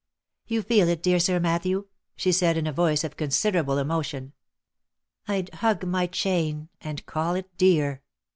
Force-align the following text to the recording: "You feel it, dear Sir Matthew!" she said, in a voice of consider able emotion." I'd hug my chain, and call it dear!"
"You 0.47 0.63
feel 0.63 0.89
it, 0.89 1.03
dear 1.03 1.19
Sir 1.19 1.39
Matthew!" 1.39 1.85
she 2.15 2.31
said, 2.31 2.57
in 2.57 2.65
a 2.65 2.71
voice 2.73 3.03
of 3.03 3.15
consider 3.15 3.59
able 3.59 3.77
emotion." 3.77 4.33
I'd 5.27 5.53
hug 5.53 5.85
my 5.85 6.07
chain, 6.07 6.69
and 6.81 7.05
call 7.05 7.35
it 7.35 7.55
dear!" 7.55 8.01